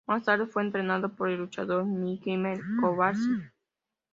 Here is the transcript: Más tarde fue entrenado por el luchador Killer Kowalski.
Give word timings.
Más 0.07 0.23
tarde 0.23 0.47
fue 0.47 0.63
entrenado 0.63 1.15
por 1.15 1.29
el 1.29 1.37
luchador 1.37 1.85
Killer 2.23 2.59
Kowalski. 2.81 3.43